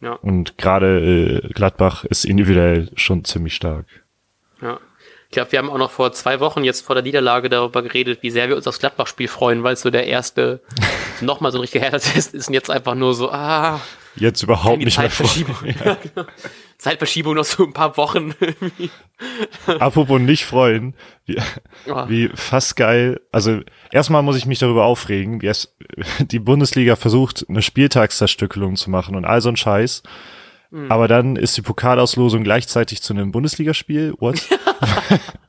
[0.00, 0.12] Ja.
[0.12, 3.86] Und gerade äh, Gladbach ist individuell schon ziemlich stark.
[4.60, 4.78] Ja.
[5.28, 8.22] Ich glaube, wir haben auch noch vor zwei Wochen jetzt vor der Niederlage darüber geredet,
[8.22, 10.60] wie sehr wir uns aufs Gladbach-Spiel freuen, weil es so der erste
[11.20, 13.80] nochmal so ein richtiger Härtetest ist und jetzt einfach nur so, ah,
[14.16, 15.54] Jetzt überhaupt nicht mehr Zeitverschiebung.
[15.54, 15.74] freuen.
[15.84, 16.26] Ja, genau.
[16.78, 18.34] Zeitverschiebung noch so ein paar Wochen.
[19.66, 21.38] Apropos nicht freuen, wie,
[21.86, 22.08] Ja.
[22.08, 23.20] wie fast geil.
[23.32, 25.74] Also erstmal muss ich mich darüber aufregen, wie es
[26.18, 30.02] die Bundesliga versucht, eine Spieltagszerstückelung zu machen und all so ein Scheiß.
[30.70, 30.90] Hm.
[30.90, 34.14] Aber dann ist die Pokalauslosung gleichzeitig zu einem Bundesligaspiel.
[34.18, 34.42] What?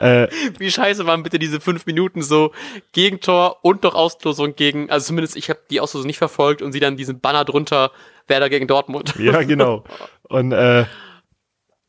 [0.00, 2.52] äh, Wie scheiße waren bitte diese fünf Minuten so
[2.92, 6.80] Gegentor und noch Auslosung gegen, also zumindest ich habe die Auslosung nicht verfolgt und sie
[6.80, 7.90] dann diesen Banner drunter,
[8.26, 9.14] Werder gegen Dortmund.
[9.18, 9.84] ja, genau.
[10.28, 10.84] Und äh,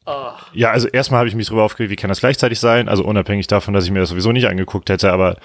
[0.05, 0.31] Oh.
[0.53, 2.89] ja, also erstmal habe ich mich darüber aufgeregt, wie kann das gleichzeitig sein?
[2.89, 5.37] Also unabhängig davon, dass ich mir das sowieso nicht angeguckt hätte, aber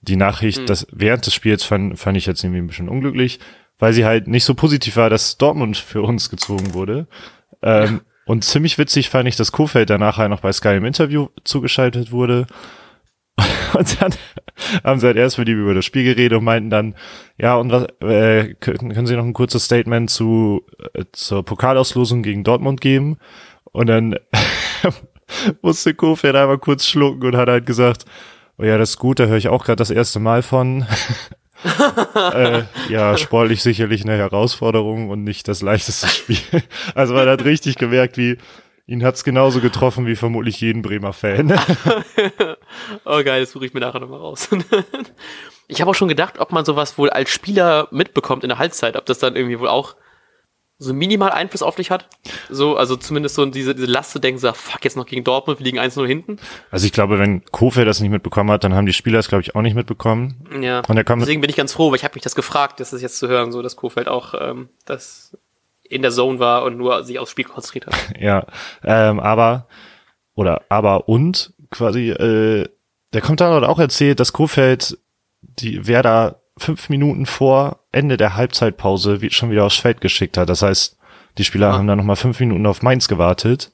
[0.00, 0.66] die Nachricht, Hm.
[0.66, 3.40] das während des Spiels fand, fand ich jetzt irgendwie ein bisschen unglücklich,
[3.78, 7.08] weil sie halt nicht so positiv war, dass Dortmund für uns gezogen wurde.
[7.62, 11.28] Ähm, und ziemlich witzig fand ich, dass Kofeld danach halt noch bei Sky im Interview
[11.44, 12.46] zugeschaltet wurde.
[13.74, 14.14] Und dann
[14.84, 16.94] haben sie halt erst mit ihm über das Spiel geredet und meinten dann,
[17.36, 22.22] ja, und was, äh, können, können Sie noch ein kurzes Statement zu, äh, zur Pokalauslosung
[22.22, 23.18] gegen Dortmund geben?
[23.64, 24.16] Und dann
[25.62, 28.06] musste Kofeld einmal kurz schlucken und hat halt gesagt,
[28.56, 30.86] oh ja, das ist gut, da höre ich auch gerade das erste Mal von.
[31.64, 36.62] Äh, ja, sportlich sicherlich eine Herausforderung und nicht das leichteste Spiel.
[36.94, 38.38] Also man hat richtig gemerkt, wie
[38.86, 41.52] ihn hat's genauso getroffen wie vermutlich jeden Bremer Fan.
[43.04, 44.48] oh geil, das suche ich mir nachher nochmal raus.
[45.68, 48.96] ich habe auch schon gedacht, ob man sowas wohl als Spieler mitbekommt in der Halbzeit,
[48.96, 49.96] ob das dann irgendwie wohl auch
[50.78, 52.08] so minimal Einfluss auf dich hat.
[52.50, 55.58] So, also zumindest so diese, diese Last zu denken, so, fuck, jetzt noch gegen Dortmund,
[55.58, 56.38] wir liegen 1-0 hinten.
[56.70, 59.42] Also ich glaube, wenn Kofeld das nicht mitbekommen hat, dann haben die Spieler es, glaube
[59.42, 60.46] ich, auch nicht mitbekommen.
[60.60, 60.82] Ja.
[60.86, 62.92] Und er kommt Deswegen bin ich ganz froh, weil ich habe mich das gefragt, das
[62.92, 65.36] ist jetzt zu hören, so dass Kofeld auch ähm, das
[65.82, 67.94] in der Zone war und nur sich aufs Spiel konzentriert hat.
[68.20, 68.46] Ja,
[68.84, 69.68] ähm, aber,
[70.34, 72.68] oder aber und quasi, äh,
[73.12, 74.98] der kommt dann auch erzählt, dass Kofeld
[75.40, 80.48] die Werder fünf Minuten vor Ende der Halbzeitpause wie, schon wieder aufs Feld geschickt hat.
[80.48, 80.96] Das heißt,
[81.38, 81.72] die Spieler Ah.
[81.74, 83.72] haben dann nochmal fünf Minuten auf Mainz gewartet.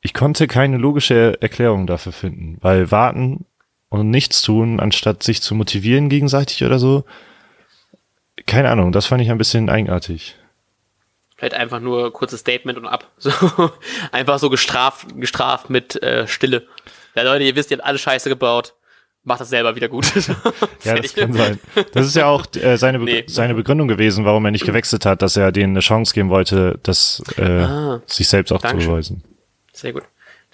[0.00, 3.44] Ich konnte keine logische Erklärung dafür finden, weil warten
[3.90, 7.04] und nichts tun, anstatt sich zu motivieren gegenseitig oder so.
[8.46, 10.36] Keine Ahnung, das fand ich ein bisschen eigenartig.
[11.36, 13.10] Vielleicht einfach nur kurzes Statement und ab.
[13.18, 13.70] So,
[14.12, 16.66] einfach so gestraft, gestraft mit äh, Stille.
[17.14, 18.74] Ja, Leute, ihr wisst, ihr habt alle Scheiße gebaut.
[19.22, 20.06] Macht das selber wieder gut.
[20.84, 21.58] Ja, das kann sein.
[21.92, 23.24] Das ist ja auch äh, seine, Be Nee.
[23.26, 26.78] seine Begründung gewesen, warum er nicht gewechselt hat, dass er denen eine Chance geben wollte,
[26.82, 29.22] das äh, Ah, sich selbst auch zu beweisen.
[29.74, 30.04] Sehr gut.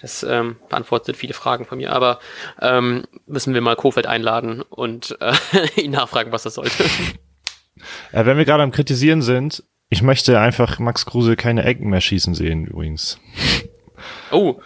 [0.01, 2.19] Das ähm, beantwortet viele Fragen von mir, aber
[2.61, 5.33] ähm, müssen wir mal Kofeld einladen und äh,
[5.81, 6.83] ihn nachfragen, was das sollte.
[8.11, 12.01] Äh, wenn wir gerade am Kritisieren sind, ich möchte einfach Max Kruse keine Ecken mehr
[12.01, 13.19] schießen sehen, übrigens.
[14.31, 14.59] Oh,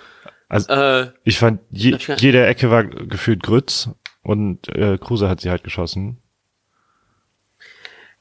[0.52, 3.90] Also- äh, Ich fand, je, jede Ecke war gefühlt Grütz
[4.22, 6.18] und äh, Kruse hat sie halt geschossen.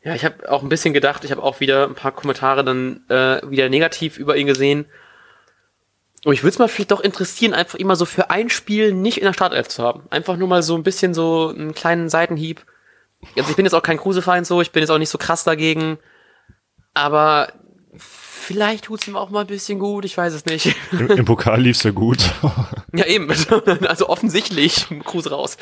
[0.03, 3.05] ja, ich habe auch ein bisschen gedacht, ich habe auch wieder ein paar Kommentare dann
[3.09, 4.87] äh, wieder negativ über ihn gesehen.
[6.25, 9.19] Und ich würde es mal vielleicht doch interessieren, einfach immer so für ein Spiel nicht
[9.19, 10.03] in der Startelf zu haben.
[10.11, 12.65] Einfach nur mal so ein bisschen so einen kleinen Seitenhieb.
[13.37, 15.45] Also ich bin jetzt auch kein Kruse-Feind so, ich bin jetzt auch nicht so krass
[15.45, 15.99] dagegen.
[16.95, 17.53] Aber
[18.51, 20.75] vielleicht tut's ihm auch mal ein bisschen gut, ich weiß es nicht.
[20.91, 22.19] Im, im Pokal lief's ja gut.
[22.93, 23.31] Ja, eben.
[23.87, 25.57] Also offensichtlich Kruse raus.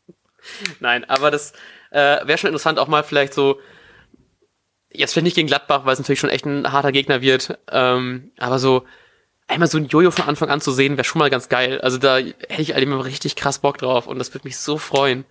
[0.80, 1.52] Nein, aber das
[1.90, 3.60] äh, wäre schon interessant, auch mal vielleicht so,
[4.90, 8.32] jetzt vielleicht nicht gegen Gladbach, weil es natürlich schon echt ein harter Gegner wird, ähm,
[8.38, 8.86] aber so
[9.48, 11.78] einmal so ein Jojo von Anfang an zu sehen, wäre schon mal ganz geil.
[11.82, 15.26] Also da hätte ich immer richtig krass Bock drauf und das würde mich so freuen.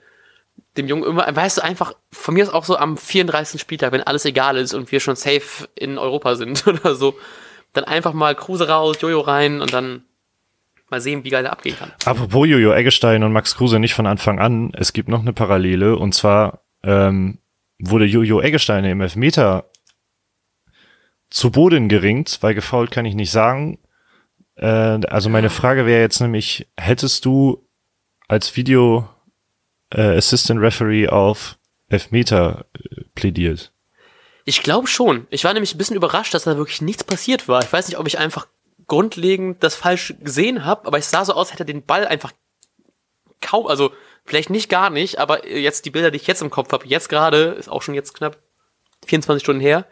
[0.78, 3.60] Dem Jungen immer, weißt du, einfach, von mir ist auch so am 34.
[3.60, 7.16] Spieltag, wenn alles egal ist und wir schon safe in Europa sind oder so,
[7.74, 10.04] dann einfach mal Kruse raus, Jojo rein und dann
[10.90, 11.92] mal sehen, wie geil der abgehen kann.
[12.06, 15.96] Apropos Jojo Eggestein und Max Kruse nicht von Anfang an, es gibt noch eine Parallele
[15.98, 17.40] und zwar ähm,
[17.78, 19.70] wurde Jojo Eggestein im Elfmeter
[21.30, 23.80] zu Boden geringt, weil gefault kann ich nicht sagen.
[24.56, 24.68] Äh,
[25.08, 27.68] also meine Frage wäre jetzt nämlich, hättest du
[28.28, 29.08] als Video
[29.92, 33.72] äh, Assistant Referee auf Elfmeter äh, plädiert?
[34.46, 35.28] Ich glaube schon.
[35.30, 37.62] Ich war nämlich ein bisschen überrascht, dass da wirklich nichts passiert war.
[37.64, 38.48] Ich weiß nicht, ob ich einfach
[38.88, 42.32] grundlegend das falsch gesehen habe, aber es sah so aus, hätte er den Ball einfach
[43.42, 43.92] kaum, also
[44.26, 47.10] vielleicht nicht gar nicht, aber jetzt die Bilder, die ich jetzt im Kopf habe, jetzt
[47.10, 48.38] gerade, ist auch schon jetzt knapp
[49.06, 49.86] 24 Stunden her,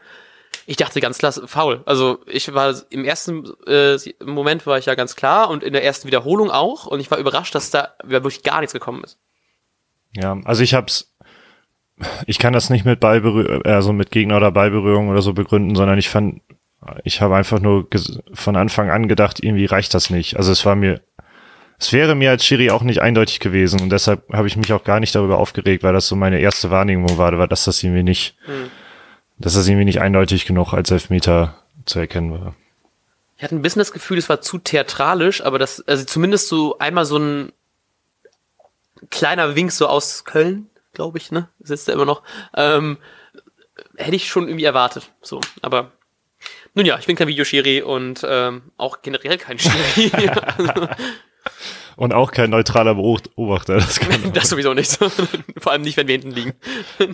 [0.65, 1.81] Ich dachte ganz klar faul.
[1.85, 5.83] Also ich war im ersten äh, Moment war ich ja ganz klar und in der
[5.83, 9.17] ersten Wiederholung auch und ich war überrascht, dass da wirklich gar nichts gekommen ist.
[10.17, 11.13] Ja, also ich hab's,
[12.25, 15.99] ich kann das nicht mit Ballberührung, also mit Gegner oder Ballberührung oder so begründen, sondern
[15.99, 16.41] ich fand,
[17.03, 17.87] ich habe einfach nur
[18.33, 20.35] von Anfang an gedacht, irgendwie reicht das nicht.
[20.35, 21.01] Also es war mir,
[21.77, 24.83] es wäre mir als Schiri auch nicht eindeutig gewesen und deshalb habe ich mich auch
[24.83, 28.03] gar nicht darüber aufgeregt, weil das so meine erste Wahrnehmung war, war dass das irgendwie
[28.03, 28.71] nicht, hm.
[29.37, 32.55] dass das irgendwie nicht eindeutig genug als Elfmeter zu erkennen war.
[33.37, 36.79] Ich hatte ein bisschen das Gefühl, es war zu theatralisch, aber das, also zumindest so
[36.79, 37.51] einmal so ein
[39.09, 41.49] kleiner Wink so aus Köln, glaube ich, ne?
[41.59, 42.23] Sitzt er immer noch.
[42.55, 42.97] Ähm,
[43.95, 45.11] hätte ich schon irgendwie erwartet.
[45.21, 45.91] So, aber
[46.73, 50.11] nun ja, ich bin kein Videoschiri und ähm, auch generell kein Schiri.
[51.95, 53.75] und auch kein neutraler Beobachter.
[53.75, 54.97] Das, kann das sowieso nicht.
[55.57, 56.53] Vor allem nicht, wenn wir hinten liegen.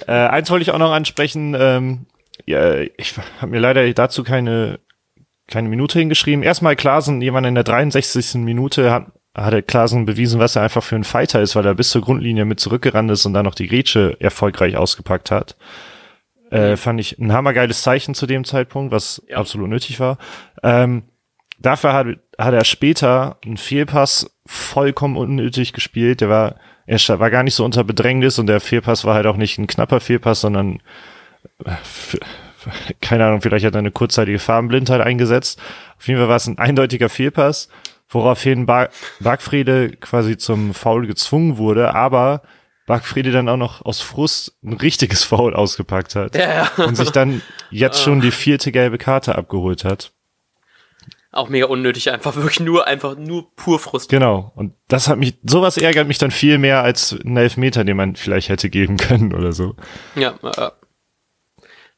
[0.07, 1.55] Äh, eins wollte ich auch noch ansprechen.
[1.57, 2.05] Ähm,
[2.45, 4.79] ja, ich habe mir leider dazu keine
[5.47, 6.43] keine Minute hingeschrieben.
[6.43, 8.35] Erstmal Klasen, jemand in der 63.
[8.35, 11.73] Minute hat, hat der Klasen bewiesen, was er einfach für ein Fighter ist, weil er
[11.73, 15.55] bis zur Grundlinie mit zurückgerannt ist und dann noch die Grätsche erfolgreich ausgepackt hat.
[16.51, 16.77] Äh, mhm.
[16.77, 19.37] fand ich ein hammergeiles Zeichen zu dem Zeitpunkt, was ja.
[19.37, 20.19] absolut nötig war.
[20.61, 21.03] Ähm,
[21.57, 26.21] dafür hat, hat er später einen Fehlpass vollkommen unnötig gespielt.
[26.21, 29.37] Der war, er war gar nicht so unter Bedrängnis und der Fehlpass war halt auch
[29.37, 30.79] nicht ein knapper Fehlpass, sondern
[31.65, 31.71] äh,
[33.01, 35.59] keine Ahnung, vielleicht hat er eine kurzzeitige Farbenblindheit eingesetzt.
[35.97, 37.69] Auf jeden Fall war es ein eindeutiger Fehlpass,
[38.09, 38.89] woraufhin ba
[39.19, 42.43] Bargfriede quasi zum Foul gezwungen wurde, aber
[42.85, 46.85] Bargfriede dann auch noch aus Frust ein richtiges Foul ausgepackt hat ja, ja.
[46.85, 50.11] und sich dann jetzt schon die vierte gelbe Karte abgeholt hat.
[51.31, 54.09] Auch mega unnötig, einfach wirklich nur, einfach nur pur Frust.
[54.09, 54.51] Genau.
[54.55, 58.15] Und das hat mich, sowas ärgert mich dann viel mehr als ein Elfmeter, den man
[58.15, 59.75] vielleicht hätte geben können oder so.
[60.15, 60.69] Ja, äh,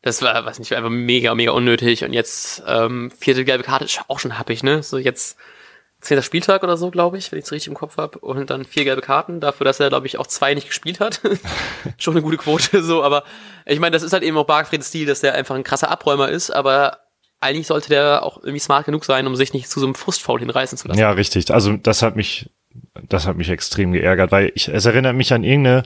[0.02, 2.06] das war, weiß nicht, einfach mega, mega unnötig.
[2.06, 4.84] Und jetzt, ähm, vierte gelbe Karte ist auch schon happig, ne?
[4.84, 5.38] So jetzt
[6.06, 8.20] zehnter Spieltag oder so, glaube ich, wenn ich es richtig im Kopf habe.
[8.20, 11.22] Und dann vier gelbe Karten, dafür, dass er, glaube ich, auch zwei nicht gespielt hat.
[11.98, 13.24] Schon eine gute Quote, so, aber
[13.65, 16.30] ich meine, das ist halt eben auch Bargfrieds Stil, dass der einfach ein krasser Abräumer
[16.30, 17.00] ist, aber
[17.41, 20.39] eigentlich sollte der auch irgendwie smart genug sein, um sich nicht zu so einem Frustfoul
[20.39, 21.00] hinreißen zu lassen.
[21.00, 21.52] Ja, richtig.
[21.54, 22.50] Also das hat mich,
[23.08, 25.84] das hat mich extrem geärgert, weil ich, es erinnert mich an irgendeine,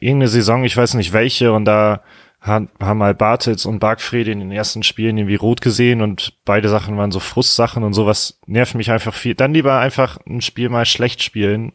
[0.00, 2.02] irgendeine Saison, ich weiß nicht welche, und da
[2.40, 6.96] haben mal Bartels und Bargfried in den ersten Spielen irgendwie rot gesehen und beide Sachen
[6.96, 9.34] waren so Frustsachen und sowas nervt mich einfach viel.
[9.34, 11.72] Dann lieber einfach ein Spiel mal schlecht spielen,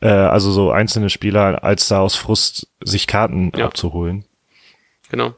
[0.00, 3.66] äh, also so einzelne Spieler, als da aus Frust sich Karten ja.
[3.66, 4.24] abzuholen.
[5.10, 5.34] Genau.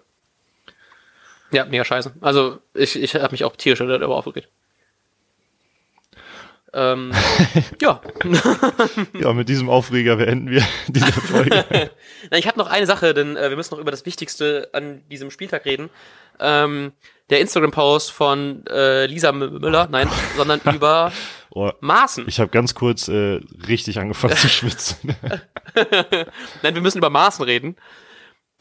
[1.52, 2.14] Ja, mega scheiße.
[2.20, 4.48] Also ich, ich habe mich auch tierisch darüber aufgeregt.
[6.72, 7.12] Ähm,
[7.80, 8.00] ja.
[9.18, 11.64] ja, mit diesem Aufreger beenden wir diese Folge.
[12.30, 15.02] Na, ich habe noch eine Sache, denn äh, wir müssen noch über das Wichtigste an
[15.10, 15.90] diesem Spieltag reden.
[16.38, 16.92] Ähm,
[17.28, 21.12] der Instagram-Post von äh, Lisa Müller, nein, sondern über
[21.50, 22.24] oh, Maßen.
[22.28, 25.14] Ich habe ganz kurz äh, richtig angefangen zu schwitzen.
[26.62, 27.76] nein, wir müssen über Maßen reden,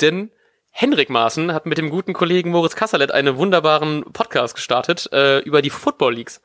[0.02, 0.32] denn
[0.72, 5.62] Henrik Maaßen hat mit dem guten Kollegen Moritz Kasserlet einen wunderbaren Podcast gestartet äh, über
[5.62, 6.42] die Football Leagues.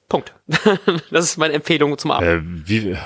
[0.08, 0.34] Punkt.
[1.10, 2.28] das ist meine Empfehlung zum Abend.
[2.28, 2.96] Äh, wie,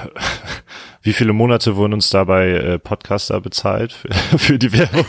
[1.03, 5.07] wie viele Monate wurden uns dabei äh, Podcaster bezahlt für, für die Werbung?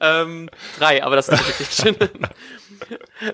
[0.00, 1.96] ähm, drei, aber das ist richtig.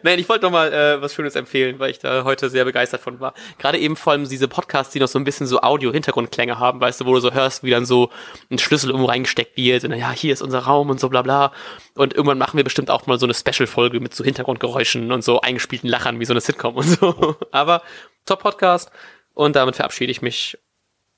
[0.03, 3.01] Nein, ich wollte noch mal äh, was Schönes empfehlen, weil ich da heute sehr begeistert
[3.01, 3.35] von war.
[3.59, 7.01] Gerade eben vor allem diese Podcasts, die noch so ein bisschen so Audio-Hintergrundklänge haben, weißt
[7.01, 8.11] du, wo du so hörst, wie dann so
[8.51, 11.23] ein Schlüssel irgendwo reingesteckt wird und dann, ja, hier ist unser Raum und so bla
[11.23, 11.53] bla.
[11.95, 15.41] Und irgendwann machen wir bestimmt auch mal so eine Special-Folge mit so Hintergrundgeräuschen und so
[15.41, 17.37] eingespielten Lachern wie so eine Sitcom und so.
[17.51, 17.83] Aber
[18.27, 18.91] Top-Podcast
[19.35, 20.59] und damit verabschiede ich mich.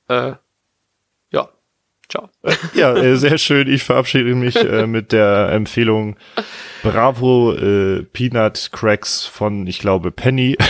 [0.08, 0.34] Äh,
[2.08, 2.30] Ciao.
[2.74, 3.68] Ja, äh, sehr schön.
[3.68, 6.16] Ich verabschiede mich äh, mit der Empfehlung
[6.82, 10.56] Bravo äh, Peanut Cracks von, ich glaube, Penny.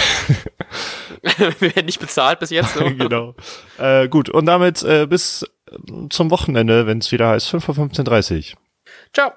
[1.23, 2.75] Wir werden nicht bezahlt bis jetzt.
[2.75, 2.85] So.
[2.97, 3.35] genau.
[3.79, 5.45] Äh, gut, und damit äh, bis
[6.11, 8.55] zum Wochenende, wenn es wieder heißt 5 vor 15.30
[9.13, 9.33] Ciao.